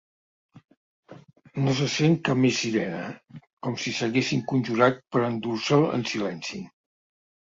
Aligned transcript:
No 1.65 1.75
se 1.81 1.89
sent 1.95 2.15
cap 2.29 2.41
més 2.45 2.57
sirena, 2.63 3.03
com 3.67 3.77
si 3.83 3.93
s'haguessin 3.99 4.43
conjurat 4.53 4.99
per 5.15 5.23
endur-se'l 5.31 5.87
en 5.99 6.09
silenci. 6.15 6.65